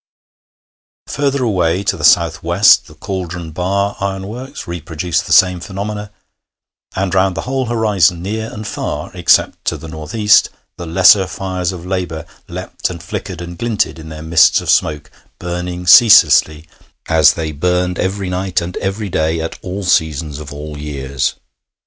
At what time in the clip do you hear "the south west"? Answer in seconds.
1.95-2.87